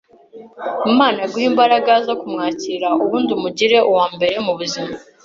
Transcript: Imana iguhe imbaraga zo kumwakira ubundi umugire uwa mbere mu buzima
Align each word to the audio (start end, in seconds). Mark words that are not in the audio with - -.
Imana 0.91 1.17
iguhe 1.25 1.45
imbaraga 1.51 1.91
zo 2.07 2.13
kumwakira 2.21 2.87
ubundi 3.03 3.29
umugire 3.37 3.77
uwa 3.89 4.05
mbere 4.15 4.35
mu 4.45 4.53
buzima 4.59 4.93